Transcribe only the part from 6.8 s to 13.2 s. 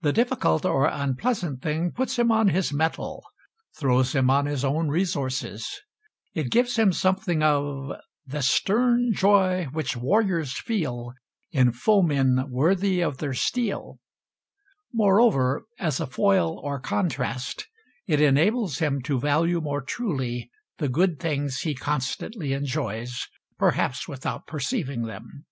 something of "The stern joy which warriors feel In foemen worthy of